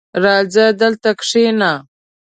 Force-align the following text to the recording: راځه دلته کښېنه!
راځه 0.23 0.65
دلته 0.81 1.09
کښېنه! 1.19 1.71